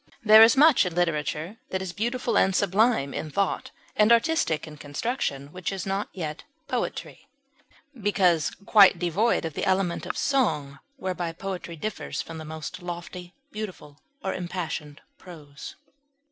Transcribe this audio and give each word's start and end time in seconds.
There 0.23 0.41
is 0.41 0.57
much 0.57 0.83
in 0.83 0.95
literature 0.95 1.57
that 1.69 1.79
is 1.79 1.93
beautiful 1.93 2.35
and 2.35 2.55
sublime 2.55 3.13
in 3.13 3.29
thought 3.29 3.69
and 3.95 4.11
artistic 4.11 4.65
in 4.65 4.77
construction, 4.77 5.49
which 5.53 5.71
is 5.71 5.85
yet 5.85 6.11
not 6.17 6.43
poetry, 6.67 7.27
because 7.93 8.49
quite 8.65 8.97
devoid 8.97 9.45
of 9.45 9.53
the 9.53 9.63
element 9.65 10.07
of 10.07 10.17
song, 10.17 10.79
whereby 10.97 11.33
poetry 11.33 11.75
differs 11.75 12.19
from 12.19 12.39
the 12.39 12.45
most 12.45 12.81
lofty, 12.81 13.35
beautiful, 13.51 14.01
or 14.23 14.33
impassioned 14.33 15.01
prose. 15.19 15.75